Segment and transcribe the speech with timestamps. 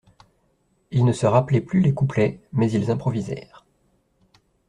[0.89, 3.67] Ils ne se rappelaient plus les couplets, mais ils improvisèrent.